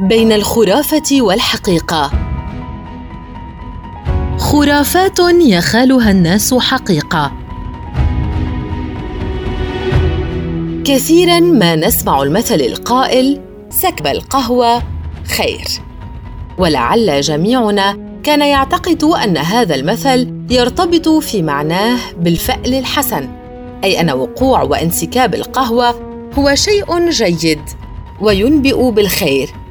بين 0.00 0.32
الخرافة 0.32 1.22
والحقيقة. 1.22 2.10
خرافات 4.38 5.18
يخالها 5.40 6.10
الناس 6.10 6.54
حقيقة. 6.54 7.32
كثيرا 10.84 11.40
ما 11.40 11.76
نسمع 11.76 12.22
المثل 12.22 12.54
القائل 12.54 13.40
سكب 13.70 14.06
القهوة 14.06 14.82
خير 15.36 15.64
ولعل 16.58 17.20
جميعنا 17.20 17.98
كان 18.22 18.40
يعتقد 18.40 19.04
أن 19.04 19.36
هذا 19.36 19.74
المثل 19.74 20.46
يرتبط 20.50 21.08
في 21.08 21.42
معناه 21.42 21.98
بالفأل 22.18 22.74
الحسن. 22.74 23.28
أي 23.84 24.00
أن 24.00 24.10
وقوع 24.10 24.62
وانسكاب 24.62 25.34
القهوة 25.34 25.94
هو 26.38 26.54
شيء 26.54 27.08
جيد 27.08 27.60
وينبئ 28.20 28.90
بالخير. 28.90 29.65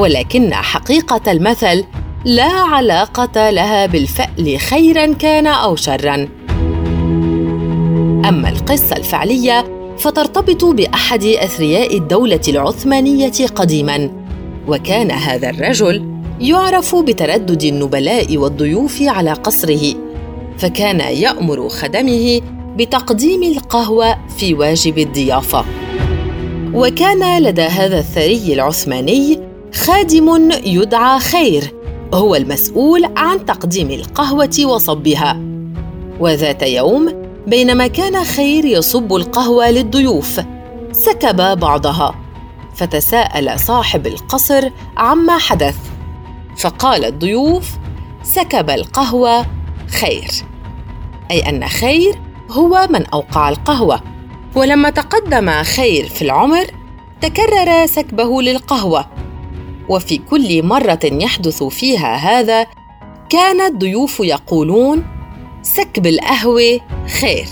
ولكن 0.00 0.54
حقيقة 0.54 1.32
المثل 1.32 1.84
لا 2.24 2.52
علاقة 2.52 3.50
لها 3.50 3.86
بالفأل 3.86 4.60
خيرا 4.60 5.12
كان 5.12 5.46
أو 5.46 5.76
شرا. 5.76 6.28
أما 8.28 8.48
القصة 8.48 8.96
الفعلية 8.96 9.64
فترتبط 9.98 10.64
بأحد 10.64 11.24
أثرياء 11.24 11.96
الدولة 11.96 12.40
العثمانية 12.48 13.46
قديما 13.54 14.10
وكان 14.68 15.10
هذا 15.10 15.50
الرجل 15.50 16.22
يعرف 16.40 16.94
بتردد 16.94 17.62
النبلاء 17.62 18.36
والضيوف 18.36 19.02
على 19.02 19.32
قصره 19.32 19.94
فكان 20.58 21.00
يأمر 21.00 21.68
خدمه 21.68 22.40
بتقديم 22.76 23.42
القهوة 23.42 24.18
في 24.36 24.54
واجب 24.54 24.98
الضيافة. 24.98 25.64
وكان 26.74 27.42
لدى 27.42 27.62
هذا 27.62 27.98
الثري 27.98 28.52
العثماني 28.52 29.49
خادم 29.74 30.50
يدعى 30.64 31.20
خير 31.20 31.74
هو 32.14 32.34
المسؤول 32.34 33.04
عن 33.16 33.46
تقديم 33.46 33.90
القهوة 33.90 34.58
وصبها. 34.64 35.40
وذات 36.20 36.62
يوم 36.62 37.12
بينما 37.46 37.86
كان 37.86 38.24
خير 38.24 38.64
يصب 38.64 39.14
القهوة 39.14 39.70
للضيوف 39.70 40.40
سكب 40.92 41.58
بعضها 41.58 42.14
فتساءل 42.74 43.60
صاحب 43.60 44.06
القصر 44.06 44.70
عما 44.96 45.38
حدث. 45.38 45.76
فقال 46.56 47.04
الضيوف 47.04 47.68
سكب 48.22 48.70
القهوة 48.70 49.46
خير. 50.00 50.30
أي 51.30 51.48
أن 51.48 51.68
خير 51.68 52.14
هو 52.50 52.88
من 52.90 53.06
أوقع 53.06 53.48
القهوة. 53.48 54.00
ولما 54.54 54.90
تقدم 54.90 55.62
خير 55.62 56.08
في 56.08 56.22
العمر 56.22 56.66
تكرر 57.20 57.86
سكبه 57.86 58.42
للقهوة. 58.42 59.06
وفي 59.90 60.18
كل 60.18 60.62
مرة 60.62 61.00
يحدث 61.04 61.62
فيها 61.62 62.16
هذا 62.16 62.66
كان 63.30 63.60
الضيوف 63.60 64.20
يقولون 64.20 65.04
سكب 65.62 66.06
القهوه 66.06 66.80
خير. 67.20 67.46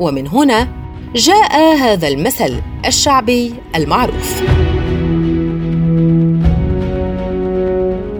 ومن 0.00 0.28
هنا 0.28 0.68
جاء 1.14 1.76
هذا 1.76 2.08
المثل 2.08 2.62
الشعبي 2.86 3.54
المعروف. 3.76 4.42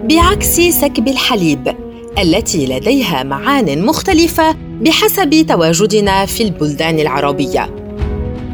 بعكس 0.03 0.55
سكب 0.61 1.07
الحليب 1.07 1.75
التي 2.19 2.65
لديها 2.65 3.23
معان 3.23 3.85
مختلفة 3.85 4.55
بحسب 4.81 5.45
تواجدنا 5.47 6.25
في 6.25 6.43
البلدان 6.43 6.99
العربية. 6.99 7.69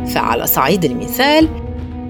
فعلى 0.07 0.47
صعيد 0.47 0.85
المثال 0.85 1.49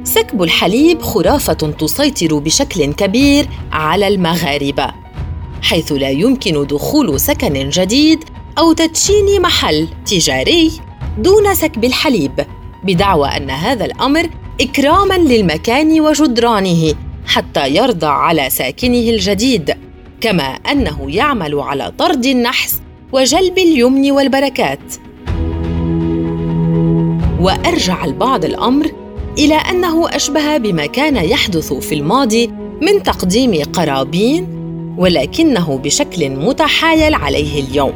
سكب 0.09 0.43
الحليب 0.43 1.01
خرافة 1.01 1.53
تسيطر 1.53 2.39
بشكل 2.39 2.93
كبير 2.93 3.49
على 3.71 4.07
المغاربة 4.07 4.87
حيث 5.61 5.91
لا 5.91 6.09
يمكن 6.09 6.67
دخول 6.67 7.19
سكن 7.19 7.69
جديد 7.69 8.23
أو 8.57 8.73
تدشين 8.73 9.41
محل 9.41 9.87
تجاري 10.05 10.71
دون 11.17 11.53
سكب 11.53 11.83
الحليب 11.83 12.31
بدعوى 12.83 13.27
أن 13.27 13.49
هذا 13.49 13.85
الأمر 13.85 14.29
إكراما 14.61 15.13
للمكان 15.13 16.01
وجدرانه 16.01 16.93
حتى 17.25 17.69
يرضى 17.75 18.07
على 18.07 18.49
ساكنه 18.49 19.09
الجديد 19.09 19.73
كما 20.21 20.43
أنه 20.43 21.05
يعمل 21.07 21.59
على 21.59 21.93
طرد 21.97 22.25
النحس 22.25 22.81
وجلب 23.11 23.57
اليمن 23.57 24.11
والبركات. 24.11 24.93
وأرجع 27.39 28.05
البعض 28.05 28.45
الأمر 28.45 28.98
إلى 29.39 29.55
أنه 29.55 30.15
أشبه 30.15 30.57
بما 30.57 30.85
كان 30.85 31.15
يحدث 31.15 31.73
في 31.73 31.95
الماضي 31.95 32.47
من 32.81 33.03
تقديم 33.03 33.63
قرابين 33.63 34.47
ولكنه 34.97 35.77
بشكل 35.77 36.29
متحايل 36.29 37.13
عليه 37.13 37.63
اليوم 37.63 37.93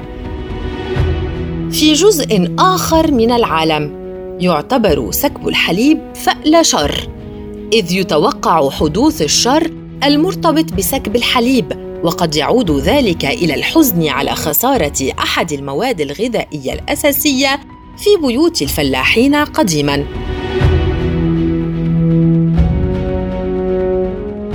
في 1.71 1.93
جزء 1.93 2.55
آخر 2.59 3.11
من 3.11 3.31
العالم 3.31 4.03
يعتبر 4.39 5.11
سكب 5.11 5.47
الحليب 5.47 5.99
فأل 6.15 6.65
شر 6.65 7.09
إذ 7.73 7.91
يتوقع 7.91 8.69
حدوث 8.69 9.21
الشر 9.21 9.71
المرتبط 10.03 10.73
بسكب 10.73 11.15
الحليب 11.15 11.99
وقد 12.03 12.35
يعود 12.35 12.71
ذلك 12.71 13.25
إلى 13.25 13.55
الحزن 13.55 14.07
على 14.07 14.35
خسارة 14.35 15.13
أحد 15.19 15.51
المواد 15.51 16.01
الغذائية 16.01 16.73
الأساسية 16.73 17.59
في 17.97 18.27
بيوت 18.27 18.61
الفلاحين 18.61 19.35
قديماً. 19.35 20.05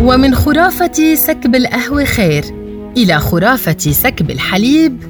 ومن 0.08 0.34
خرافة 0.34 1.14
سكب 1.14 1.54
القهوة 1.54 2.04
خير. 2.04 2.44
إلى 2.96 3.18
خرافة 3.18 3.78
سكب 3.78 4.30
الحليب 4.30 5.02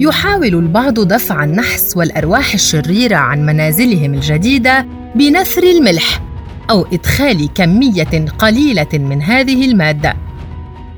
يحاول 0.00 0.54
البعض 0.54 1.00
دفع 1.00 1.44
النحس 1.44 1.96
والأرواح 1.96 2.54
الشريرة 2.54 3.16
عن 3.16 3.46
منازلهم 3.46 4.14
الجديدة 4.14 4.86
بنثر 5.14 5.62
الملح 5.62 6.22
أو 6.70 6.86
إدخال 6.92 7.48
كمية 7.54 8.26
قليلة 8.38 8.88
من 8.92 9.22
هذه 9.22 9.64
المادة. 9.64 10.14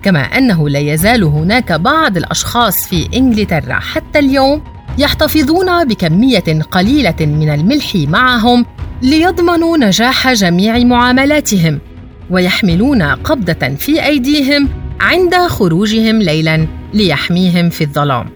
كما 0.03 0.21
أنه 0.21 0.69
لا 0.69 0.79
يزال 0.79 1.25
هناك 1.25 1.73
بعض 1.73 2.17
الأشخاص 2.17 2.89
في 2.89 3.09
إنجلترا 3.15 3.75
حتى 3.75 4.19
اليوم 4.19 4.63
يحتفظون 4.99 5.85
بكمية 5.85 6.63
قليلة 6.71 7.17
من 7.21 7.51
الملح 7.51 7.95
معهم 7.95 8.67
ليضمنوا 9.03 9.77
نجاح 9.77 10.33
جميع 10.33 10.79
معاملاتهم. 10.79 11.81
ويحملون 12.31 13.03
قبضة 13.03 13.75
في 13.75 14.05
أيديهم 14.07 14.69
عند 15.01 15.35
خروجهم 15.35 16.23
ليلا 16.23 16.67
ليحميهم 16.95 17.71
في 17.71 17.85
الظلام. 17.85 18.27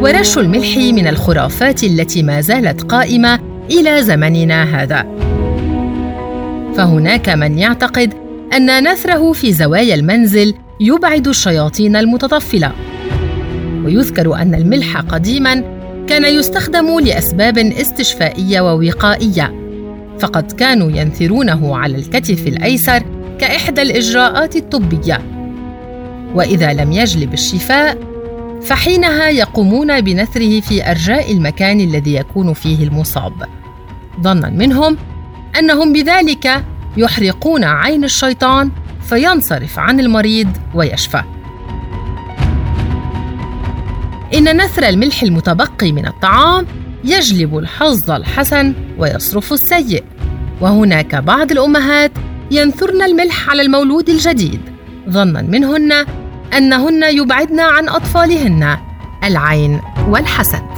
ورش 0.00 0.38
الملح 0.38 0.76
من 0.76 1.06
الخرافات 1.06 1.84
التي 1.84 2.22
ما 2.22 2.40
زالت 2.40 2.82
قائمة 2.82 3.40
إلى 3.70 4.02
زمننا 4.02 4.82
هذا. 4.82 5.06
فهناك 6.76 7.28
من 7.28 7.58
يعتقد 7.58 8.14
أن 8.56 8.92
نثره 8.92 9.32
في 9.32 9.52
زوايا 9.52 9.94
المنزل 9.94 10.54
يبعد 10.80 11.28
الشياطين 11.28 11.96
المتطفلة. 11.96 12.72
ويذكر 13.84 14.34
أن 14.34 14.54
الملح 14.54 14.96
قديما 14.96 15.83
كان 16.08 16.24
يستخدم 16.24 17.00
لأسباب 17.00 17.58
استشفائية 17.58 18.60
ووقائية 18.60 19.54
فقد 20.18 20.52
كانوا 20.52 20.90
ينثرونه 20.90 21.76
على 21.76 21.96
الكتف 21.96 22.46
الأيسر 22.46 23.02
كإحدى 23.38 23.82
الإجراءات 23.82 24.56
الطبية. 24.56 25.22
وإذا 26.34 26.72
لم 26.72 26.92
يجلب 26.92 27.32
الشفاء 27.32 27.98
فحينها 28.62 29.28
يقومون 29.28 30.00
بنثره 30.00 30.60
في 30.60 30.90
أرجاء 30.90 31.32
المكان 31.32 31.80
الذي 31.80 32.14
يكون 32.14 32.52
فيه 32.52 32.84
المصاب. 32.84 33.32
ظنا 34.20 34.50
منهم 34.50 34.96
أنهم 35.58 35.92
بذلك 35.92 36.64
يحرقون 36.96 37.64
عين 37.64 38.04
الشيطان 38.04 38.70
فينصرف 39.08 39.78
عن 39.78 40.00
المريض 40.00 40.48
ويشفى. 40.74 41.22
إن 44.34 44.56
نثر 44.56 44.88
الملح 44.88 45.22
المتبقي 45.22 45.92
من 45.92 46.06
الطعام 46.06 46.66
يجلب 47.04 47.58
الحظ 47.58 48.10
الحسن 48.10 48.74
ويصرف 48.98 49.52
السيء. 49.52 50.04
وهناك 50.60 51.14
بعض 51.14 51.52
الأمهات 51.52 52.12
ينثرن 52.50 53.02
الملح 53.02 53.50
على 53.50 53.62
المولود 53.62 54.08
الجديد. 54.08 54.60
ظنا 55.10 55.42
منهن 55.42 55.92
أنهن 56.56 57.02
يبعدن 57.02 57.60
عن 57.60 57.88
أطفالهن 57.88 58.78
العين 59.24 59.80
والحسد. 60.08 60.73